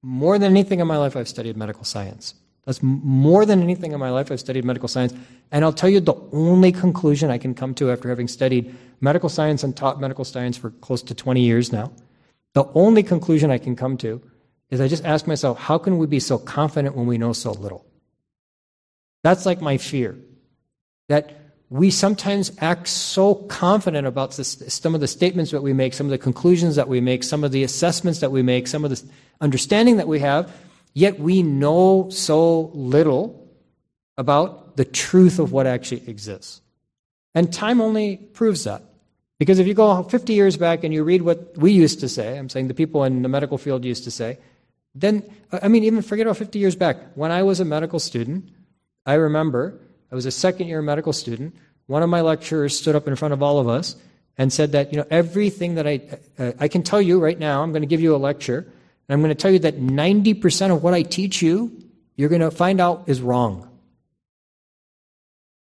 [0.01, 2.35] more than anything in my life, I've studied medical science.
[2.67, 5.15] That's more than anything in my life, I've studied medical science.
[5.53, 9.29] And I'll tell you the only conclusion I can come to after having studied medical
[9.29, 11.93] science and taught medical science for close to 20 years now.
[12.55, 14.21] The only conclusion I can come to
[14.71, 17.53] is I just ask myself, how can we be so confident when we know so
[17.53, 17.87] little?
[19.23, 20.17] That's like my fear.
[21.09, 21.35] That
[21.71, 26.07] we sometimes act so confident about this, some of the statements that we make, some
[26.07, 28.91] of the conclusions that we make, some of the assessments that we make, some of
[28.91, 29.03] the
[29.41, 30.53] understanding that we have,
[30.97, 33.47] yet we know so little
[34.17, 36.63] about the truth of what actually exists.
[37.35, 38.83] And time only proves that.
[39.39, 42.39] Because if you go 50 years back and you read what we used to say,
[42.39, 44.39] I'm saying the people in the medical field used to say,
[44.95, 46.97] then, I mean, even forget about 50 years back.
[47.15, 48.49] When I was a medical student,
[49.05, 49.79] I remember
[50.11, 51.55] I was a second year medical student.
[51.89, 53.97] One of my lecturers stood up in front of all of us
[54.39, 56.01] and said that, you know, everything that I,
[56.39, 58.73] uh, I can tell you right now, I'm going to give you a lecture,
[59.09, 61.85] And I'm going to tell you that 90% of what I teach you,
[62.17, 63.71] you're going to find out is wrong.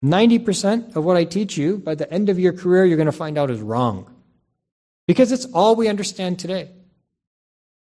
[0.04, 3.12] 90% of what I teach you, by the end of your career, you're going to
[3.12, 4.10] find out is wrong.
[5.06, 6.70] Because it's all we understand today.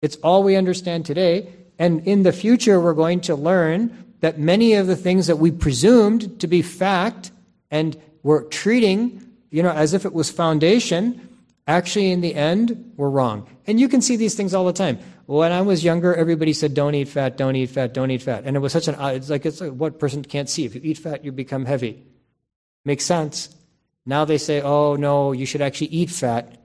[0.02, 1.52] It's all we understand today.
[1.78, 5.50] And in the future, we're going to learn that many of the things that we
[5.50, 7.30] presumed to be fact
[7.70, 11.28] and were treating, you know, as if it was foundation,
[11.70, 13.48] actually in the end were wrong.
[13.66, 14.98] And you can see these things all the time.
[15.26, 18.42] When I was younger, everybody said, "Don't eat fat, don't eat fat, don't eat fat,"
[18.44, 20.64] and it was such an uh, it's like it's like what person can't see.
[20.64, 22.02] If you eat fat, you become heavy.
[22.84, 23.48] Makes sense.
[24.04, 26.56] Now they say, "Oh no, you should actually eat fat."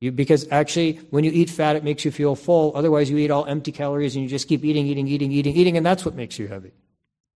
[0.00, 2.72] You, because actually, when you eat fat, it makes you feel full.
[2.74, 5.78] Otherwise, you eat all empty calories and you just keep eating, eating, eating, eating, eating,
[5.78, 6.72] and that's what makes you heavy.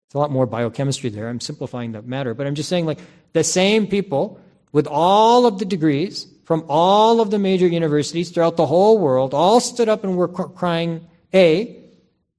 [0.07, 1.29] It's a lot more biochemistry there.
[1.29, 2.99] I'm simplifying the matter, but I'm just saying, like,
[3.33, 4.39] the same people
[4.71, 9.33] with all of the degrees from all of the major universities throughout the whole world
[9.33, 11.83] all stood up and were crying A.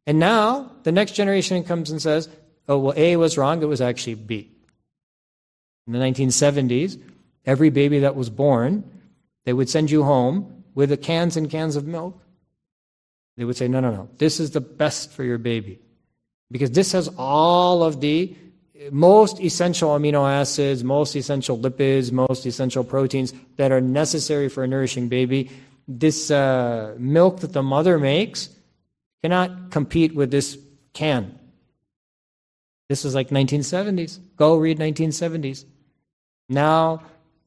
[0.07, 2.29] And now the next generation comes and says,
[2.69, 4.51] oh, well, A was wrong, it was actually B.
[5.87, 7.01] In the 1970s,
[7.45, 8.85] every baby that was born,
[9.45, 12.21] they would send you home with the cans and cans of milk.
[13.37, 15.81] They would say, no, no, no, this is the best for your baby.
[16.51, 18.37] Because this has all of the
[18.91, 24.67] most essential amino acids, most essential lipids, most essential proteins that are necessary for a
[24.67, 25.51] nourishing baby.
[25.89, 28.51] This uh, milk that the mother makes
[29.23, 30.59] cannot compete with this
[30.93, 31.39] can.
[32.89, 34.21] This was like 1970s.
[34.37, 35.65] Go read 1970s.
[36.49, 37.03] Now,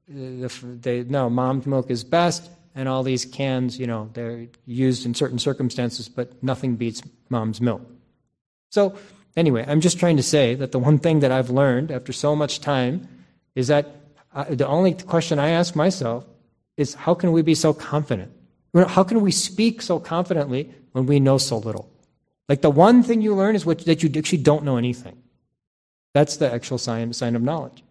[0.07, 5.05] the, they, no, mom's milk is best, and all these cans, you know, they're used
[5.05, 7.81] in certain circumstances, but nothing beats mom's milk.
[8.71, 8.97] So,
[9.35, 12.35] Anyway, I'm just trying to say that the one thing that I've learned after so
[12.35, 13.07] much time
[13.55, 13.87] is that
[14.33, 16.25] I, uh, the only question I ask myself
[16.77, 18.31] is how can we be so confident?
[18.73, 21.89] How can we speak so confidently when we know so little?
[22.47, 25.17] Like the one thing you learn is what, that you actually don't know anything.
[26.13, 27.83] That's the actual sign, sign of knowledge.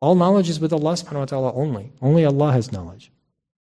[0.00, 1.92] All knowledge is with Allah subhanahu wa ta'ala only.
[2.02, 3.10] Only Allah has knowledge.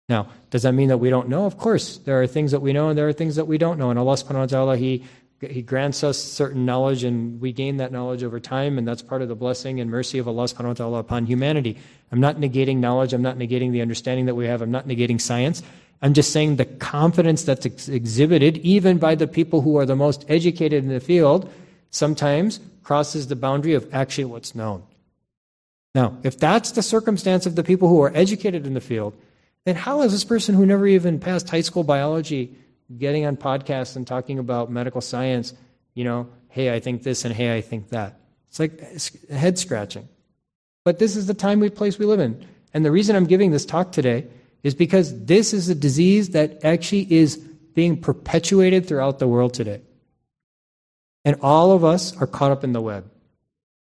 [0.08, 1.46] Now, does that mean that we don't know?
[1.46, 3.78] Of course, there are things that we know and there are things that we don't
[3.78, 3.90] know.
[3.90, 5.04] And Allah subhanahu wa ta'ala, He
[5.50, 9.22] he grants us certain knowledge and we gain that knowledge over time, and that's part
[9.22, 11.78] of the blessing and mercy of Allah subhanahu wa ta'ala upon humanity.
[12.12, 15.20] I'm not negating knowledge, I'm not negating the understanding that we have, I'm not negating
[15.20, 15.62] science.
[16.02, 19.96] I'm just saying the confidence that's ex- exhibited, even by the people who are the
[19.96, 21.50] most educated in the field,
[21.90, 24.82] sometimes crosses the boundary of actually what's known.
[25.94, 29.14] Now, if that's the circumstance of the people who are educated in the field,
[29.64, 32.54] then how is this person who never even passed high school biology
[32.96, 35.54] getting on podcasts and talking about medical science,
[35.94, 38.20] you know, hey, I think this and hey, I think that.
[38.48, 40.08] It's like head scratching.
[40.84, 42.46] But this is the time we place we live in.
[42.72, 44.26] And the reason I'm giving this talk today
[44.62, 49.82] is because this is a disease that actually is being perpetuated throughout the world today.
[51.24, 53.10] And all of us are caught up in the web.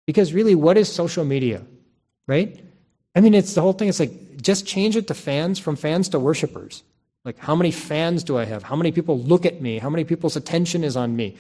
[0.07, 1.63] Because really, what is social media?
[2.27, 2.65] Right?
[3.15, 3.89] I mean, it's the whole thing.
[3.89, 6.83] It's like just change it to fans, from fans to worshipers.
[7.25, 8.63] Like, how many fans do I have?
[8.63, 9.79] How many people look at me?
[9.79, 11.37] How many people's attention is on me?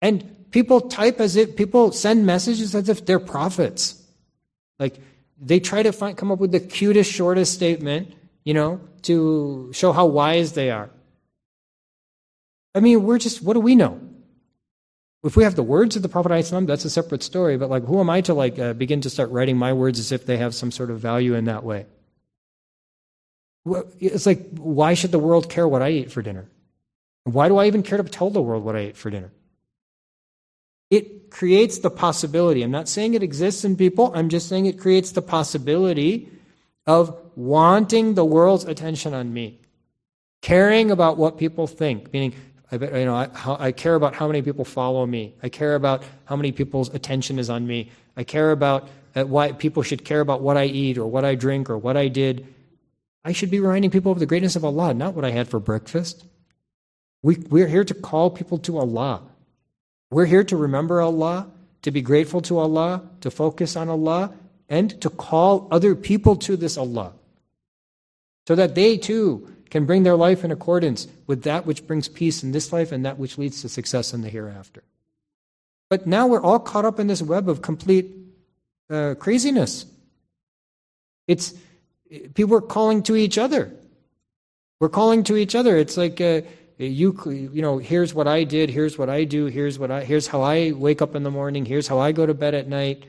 [0.00, 4.00] And people type as if people send messages as if they're prophets.
[4.78, 4.98] Like,
[5.40, 9.92] they try to find, come up with the cutest, shortest statement, you know, to show
[9.92, 10.90] how wise they are.
[12.74, 14.00] I mean, we're just, what do we know?
[15.24, 16.30] If we have the words of the Prophet
[16.66, 17.56] that's a separate story.
[17.56, 20.10] But like, who am I to like uh, begin to start writing my words as
[20.10, 21.86] if they have some sort of value in that way?
[23.64, 26.48] It's like, why should the world care what I ate for dinner?
[27.24, 29.30] Why do I even care to tell the world what I ate for dinner?
[30.90, 32.62] It creates the possibility.
[32.62, 36.28] I'm not saying it exists in people, I'm just saying it creates the possibility
[36.86, 39.60] of wanting the world's attention on me,
[40.40, 42.34] caring about what people think, meaning,
[42.72, 45.34] I, you know, I, I care about how many people follow me.
[45.42, 47.90] I care about how many people's attention is on me.
[48.16, 51.34] I care about uh, why people should care about what I eat or what I
[51.34, 52.46] drink or what I did
[53.24, 55.60] I should be reminding people of the greatness of Allah, not what I had for
[55.60, 56.24] breakfast.
[57.22, 59.22] We, we're here to call people to Allah.
[60.10, 61.48] We're here to remember Allah,
[61.82, 64.34] to be grateful to Allah, to focus on Allah,
[64.68, 67.12] and to call other people to this Allah.
[68.48, 72.42] So that they too can bring their life in accordance with that which brings peace
[72.42, 74.82] in this life and that which leads to success in the hereafter.
[75.88, 78.10] But now we're all caught up in this web of complete
[78.90, 79.86] uh, craziness.
[81.28, 81.54] It's
[82.34, 83.72] people are calling to each other.
[84.80, 85.76] We're calling to each other.
[85.76, 86.42] It's like uh,
[86.78, 90.26] you, you know, here's what I did, here's what I do, here's what I, here's
[90.26, 93.04] how I wake up in the morning, here's how I go to bed at night.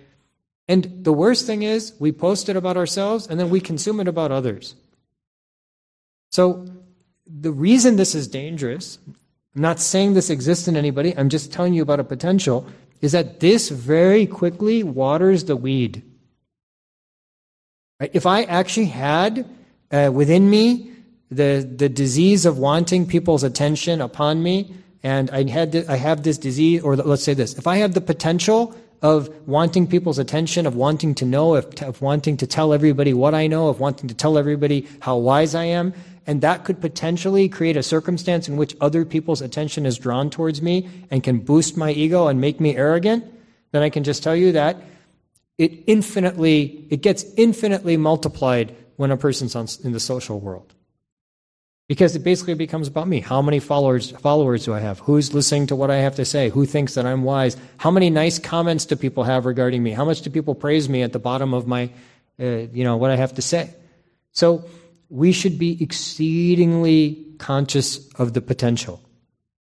[0.67, 4.07] And the worst thing is, we post it about ourselves and then we consume it
[4.07, 4.75] about others.
[6.31, 6.67] So,
[7.25, 8.99] the reason this is dangerous,
[9.55, 12.67] I'm not saying this exists in anybody, I'm just telling you about a potential,
[13.01, 16.03] is that this very quickly waters the weed.
[18.11, 19.47] If I actually had
[19.91, 20.91] uh, within me
[21.31, 24.73] the, the disease of wanting people's attention upon me,
[25.03, 28.01] and I, had I have this disease, or let's say this, if I have the
[28.01, 33.13] potential of wanting people's attention, of wanting to know, of, of wanting to tell everybody
[33.13, 35.93] what I know, of wanting to tell everybody how wise I am,
[36.25, 40.61] and that could potentially create a circumstance in which other people's attention is drawn towards
[40.61, 43.25] me and can boost my ego and make me arrogant,
[43.71, 44.77] then I can just tell you that
[45.57, 50.73] it infinitely, it gets infinitely multiplied when a person's on, in the social world.
[51.87, 53.19] Because it basically becomes about me.
[53.19, 54.99] How many followers, followers do I have?
[54.99, 56.49] Who's listening to what I have to say?
[56.49, 57.57] Who thinks that I'm wise?
[57.77, 59.91] How many nice comments do people have regarding me?
[59.91, 61.89] How much do people praise me at the bottom of my,
[62.39, 63.69] uh, you know, what I have to say?
[64.31, 64.65] So
[65.09, 69.01] we should be exceedingly conscious of the potential.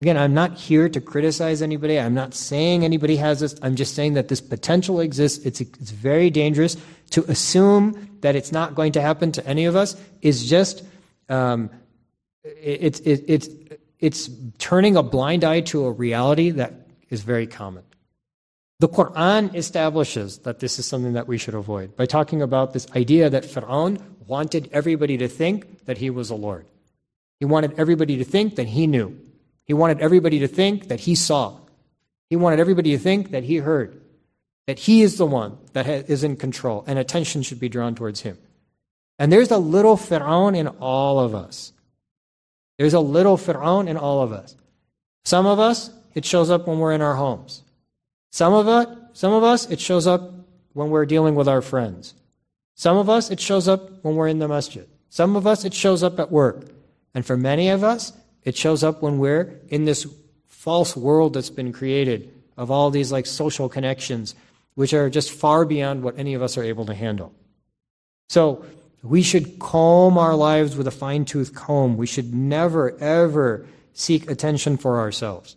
[0.01, 1.99] Again, I'm not here to criticize anybody.
[1.99, 3.55] I'm not saying anybody has this.
[3.61, 5.45] I'm just saying that this potential exists.
[5.45, 6.77] It's, it's very dangerous.
[7.11, 10.83] To assume that it's not going to happen to any of us is just
[11.29, 11.69] um,
[12.43, 13.49] it's, it, it's,
[13.99, 14.29] it's
[14.59, 16.73] turning a blind eye to a reality that
[17.09, 17.83] is very common.
[18.79, 22.87] The Quran establishes that this is something that we should avoid by talking about this
[22.95, 26.65] idea that Fir'aun wanted everybody to think that he was a Lord.
[27.39, 29.17] He wanted everybody to think that he knew.
[29.65, 31.57] He wanted everybody to think that he saw.
[32.29, 34.01] He wanted everybody to think that he heard,
[34.67, 38.21] that he is the one that is in control, and attention should be drawn towards
[38.21, 38.37] him.
[39.19, 41.71] And there's a little Fir'aun in all of us.
[42.77, 44.55] There's a little Fir'aun in all of us.
[45.23, 47.63] Some of us, it shows up when we're in our homes.
[48.31, 50.33] Some of us, some of us, it shows up
[50.73, 52.13] when we're dealing with our friends.
[52.75, 54.87] Some of us, it shows up when we're in the masjid.
[55.09, 56.67] Some of us, it shows up at work.
[57.13, 58.11] And for many of us,
[58.45, 60.07] it shows up when we're in this
[60.47, 64.35] false world that's been created of all these like social connections,
[64.75, 67.33] which are just far beyond what any of us are able to handle.
[68.29, 68.63] So
[69.03, 71.97] we should comb our lives with a fine tooth comb.
[71.97, 75.55] We should never, ever seek attention for ourselves.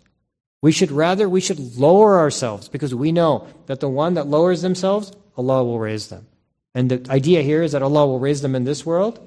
[0.61, 4.63] We should rather, we should lower ourselves because we know that the one that lowers
[4.63, 6.27] themselves, Allah will raise them.
[6.75, 9.27] And the idea here is that Allah will raise them in this world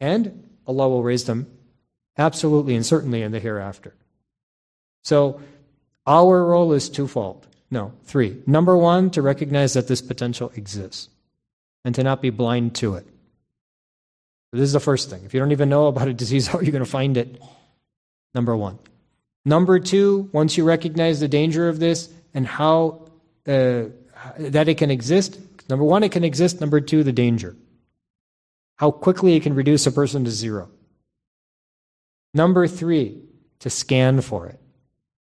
[0.00, 1.46] and Allah will raise them
[2.20, 3.94] absolutely and certainly in the hereafter.
[5.02, 5.40] So
[6.06, 7.46] our role is twofold.
[7.70, 8.42] No, three.
[8.46, 11.08] Number one, to recognize that this potential exists
[11.84, 13.06] and to not be blind to it.
[14.52, 15.24] This is the first thing.
[15.24, 17.40] If you don't even know about a disease, how are you going to find it?
[18.34, 18.78] Number one.
[19.44, 23.08] Number two, once you recognize the danger of this and how
[23.46, 23.84] uh,
[24.38, 26.60] that it can exist, number one, it can exist.
[26.60, 27.56] Number two, the danger.
[28.76, 30.68] How quickly it can reduce a person to zero.
[32.34, 33.22] Number three,
[33.60, 34.58] to scan for it.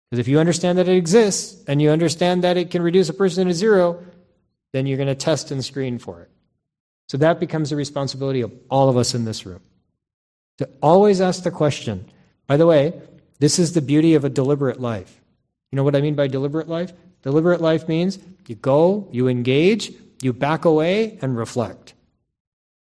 [0.09, 3.13] Because if you understand that it exists and you understand that it can reduce a
[3.13, 4.03] person to zero,
[4.73, 6.29] then you're going to test and screen for it.
[7.07, 9.61] So that becomes the responsibility of all of us in this room.
[10.57, 12.09] To always ask the question.
[12.47, 12.99] By the way,
[13.39, 15.21] this is the beauty of a deliberate life.
[15.71, 16.93] You know what I mean by deliberate life?
[17.21, 19.91] Deliberate life means you go, you engage,
[20.21, 21.93] you back away, and reflect.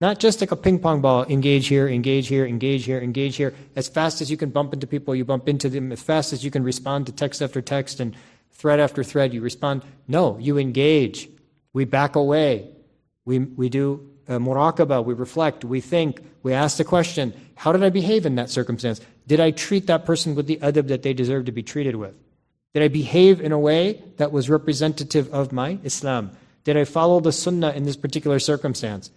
[0.02, 3.54] Not just like a ping pong ball, engage here, engage here, engage here, engage here.
[3.76, 5.92] As fast as you can bump into people, you bump into them.
[5.92, 8.16] As fast as you can respond to text after text and
[8.52, 9.84] thread after thread, you respond.
[10.08, 11.30] No, you engage.
[11.74, 12.70] We back away.
[13.26, 17.84] We, we do uh, muraqabah, we reflect, we think, we ask the question, how did
[17.84, 19.02] I behave in that circumstance?
[19.28, 22.16] Did I treat that person with the adab that they deserve to be treated with?
[22.74, 26.32] Did I behave in a way that was representative of my Islam?
[26.64, 29.10] Did I follow the sunnah in this particular circumstance?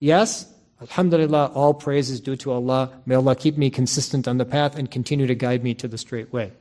[0.00, 2.90] Yes, Alhamdulillah, all praise is due to Allah.
[3.06, 5.96] May Allah keep me consistent on the path and continue to guide me to the
[5.96, 6.52] straight way.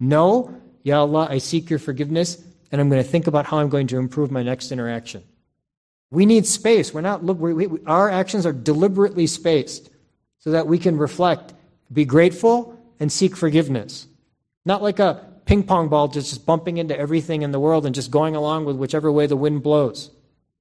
[0.00, 3.68] No, Ya Allah, I seek your forgiveness and I'm going to think about how I'm
[3.68, 5.22] going to improve my next interaction.
[6.10, 6.92] We need space.
[6.92, 9.90] We're not, we, we, our actions are deliberately spaced
[10.38, 11.54] so that we can reflect,
[11.92, 14.06] be grateful, and seek forgiveness.
[14.64, 17.94] Not like a ping pong ball just, just bumping into everything in the world and
[17.94, 20.10] just going along with whichever way the wind blows.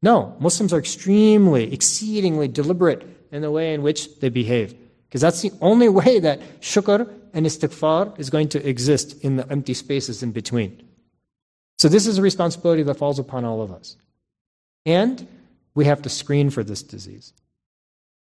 [0.01, 4.75] No, Muslims are extremely, exceedingly deliberate in the way in which they behave.
[5.07, 9.49] Because that's the only way that shukr and istighfar is going to exist in the
[9.51, 10.81] empty spaces in between.
[11.77, 13.95] So this is a responsibility that falls upon all of us.
[14.85, 15.27] And
[15.75, 17.33] we have to screen for this disease.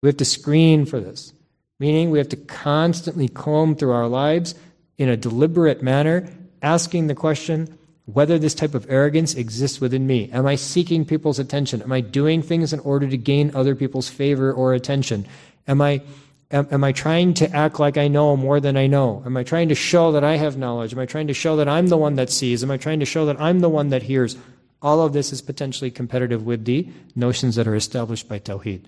[0.01, 1.33] We have to screen for this,
[1.79, 4.53] meaning we have to constantly comb through our lives
[4.97, 6.27] in a deliberate manner,
[6.61, 7.76] asking the question
[8.07, 10.29] whether this type of arrogance exists within me.
[10.31, 11.81] Am I seeking people's attention?
[11.81, 15.27] Am I doing things in order to gain other people's favor or attention?
[15.67, 16.01] Am I
[16.49, 19.21] am, am I trying to act like I know more than I know?
[19.25, 20.93] Am I trying to show that I have knowledge?
[20.93, 22.63] Am I trying to show that I'm the one that sees?
[22.63, 24.37] Am I trying to show that I'm the one that hears?
[24.81, 28.85] All of this is potentially competitive with the notions that are established by Tawheed.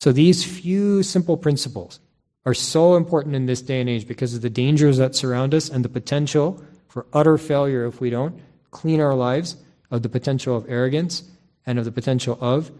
[0.00, 2.00] So these few simple principles
[2.44, 5.68] are so important in this day and age because of the dangers that surround us
[5.68, 6.60] and the potential
[6.92, 8.38] for utter failure if we don't
[8.70, 9.56] clean our lives
[9.90, 11.22] of the potential of arrogance
[11.64, 12.70] and of the potential of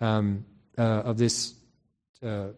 [0.00, 0.44] um,
[0.76, 1.54] uh, of this
[2.24, 2.48] uh,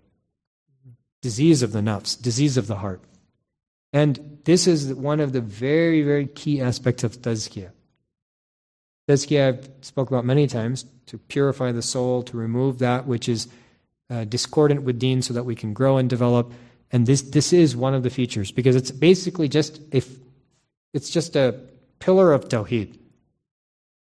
[1.20, 3.02] disease of the nafs, disease of the heart.
[3.92, 7.72] And this is one of the very, very key aspects of tazkiyah.
[9.06, 13.48] Tazkiyah, I've spoke about many times, to purify the soul, to remove that which is
[14.08, 16.52] uh, discordant with deen so that we can grow and develop.
[16.90, 20.21] And this, this is one of the features because it's basically just if
[20.92, 21.60] it's just a
[21.98, 22.98] pillar of tawheed.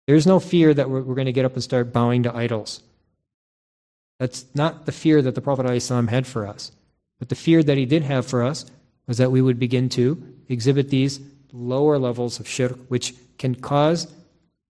[0.07, 2.83] There's no fear that we're, we're going to get up and start bowing to idols.
[4.19, 6.73] That's not the fear that the Prophet ﷺ had for us.
[7.19, 8.67] But the fear that he did have for us
[9.07, 11.21] was that we would begin to exhibit these
[11.53, 14.13] lower levels of shirk, which can cause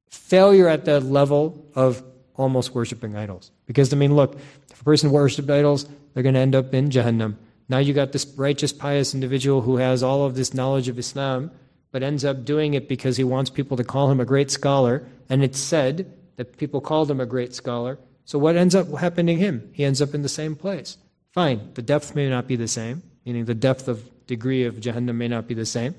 [0.08, 2.02] failure at the level of
[2.34, 3.50] almost worshiping idols.
[3.66, 4.38] Because, I mean, look,
[4.70, 7.36] if a person worships idols, they're going to end up in Jahannam.
[7.68, 11.50] Now you got this righteous, pious individual who has all of this knowledge of Islam,
[11.90, 15.06] but ends up doing it because he wants people to call him a great scholar,
[15.28, 17.98] and it's said that people called him a great scholar.
[18.24, 19.70] So what ends up happening to him?
[19.72, 20.98] He ends up in the same place.
[21.32, 25.16] Fine, the depth may not be the same, meaning the depth of degree of Jahannam
[25.16, 25.94] may not be the same,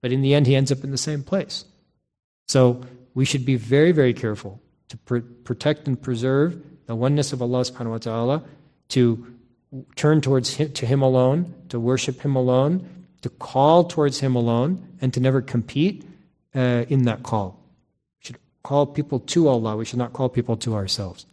[0.00, 1.64] but in the end, he ends up in the same place.
[2.48, 2.82] So
[3.14, 7.62] we should be very, very careful to pr- protect and preserve the oneness of Allah
[7.62, 8.42] subhanahu wa ta'ala,
[8.88, 9.26] to
[9.96, 14.87] turn towards him, to Him alone, to worship Him alone, to call towards Him alone,
[15.01, 16.05] and to never compete
[16.55, 17.59] uh, in that call.
[18.19, 21.25] We should call people to Allah, we should not call people to ourselves.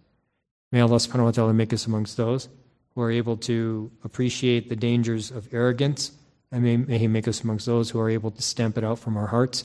[0.72, 2.48] May Allah subhanahu wa ta'ala make us amongst those
[2.94, 6.12] who are able to appreciate the dangers of arrogance,
[6.50, 8.98] and may, may He make us amongst those who are able to stamp it out
[8.98, 9.64] from our hearts.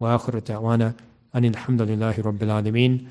[0.00, 0.94] وآخر دعوانا
[1.34, 3.08] أن الحمد لله رب العالمين